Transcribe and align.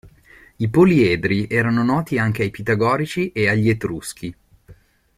I 0.55 0.67
poliedri 0.71 1.45
erano 1.47 1.83
noti 1.83 2.17
anche 2.17 2.41
ai 2.41 2.49
pitagorici 2.49 3.31
e 3.31 3.47
agli 3.49 3.69
etruschi. 3.69 4.35